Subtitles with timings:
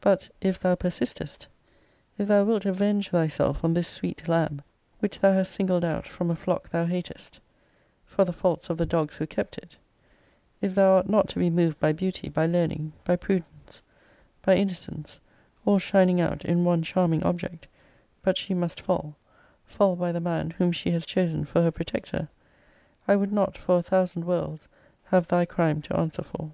[0.00, 1.48] But, if thou persistest;
[2.18, 4.62] if thou wilt avenge thyself on this sweet lamb
[5.00, 7.40] which thou hast singled out from a flock thou hatest,
[8.04, 9.76] for the faults of the dogs who kept it:
[10.60, 13.82] if thou art not to be moved by beauty, by learning, by prudence,
[14.40, 15.18] by innocence,
[15.64, 17.66] all shining out in one charming object;
[18.22, 19.16] but she must fall,
[19.64, 22.28] fall by the man whom she has chosen for her protector;
[23.08, 24.68] I would not for a thousand worlds
[25.06, 26.52] have thy crime to answer for.